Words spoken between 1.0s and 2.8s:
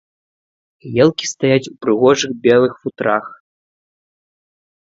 Елкі стаяць у прыгожых белых